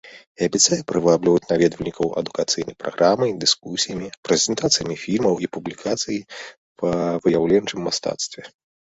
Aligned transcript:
І 0.41 0.47
абяцае 0.49 0.77
прывабліваць 0.91 1.49
наведвальнікаў 1.51 2.07
адукацыйнай 2.21 2.75
праграмай, 2.83 3.33
дыскусіямі, 3.43 4.07
прэзентацыямі 4.29 4.95
фільмаў 5.03 5.33
і 5.45 5.51
публікацый 5.59 6.17
па 6.85 6.89
выяўленчым 7.27 7.79
мастацтве. 7.91 8.41